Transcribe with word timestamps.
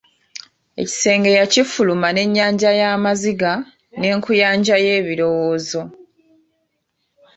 Ekisenge 0.81 1.31
yakifuluma 1.39 2.07
n’ennyanja 2.11 2.69
y’amaziga, 2.79 3.51
n’enkuyanja 3.99 4.75
y’ebirowoozo. 4.85 5.81